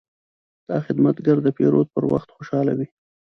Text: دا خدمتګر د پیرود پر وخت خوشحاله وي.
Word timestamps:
دا 0.69 0.77
خدمتګر 0.85 1.37
د 1.43 1.47
پیرود 1.57 1.87
پر 1.95 2.03
وخت 2.11 2.29
خوشحاله 2.35 2.73
وي. 2.77 2.87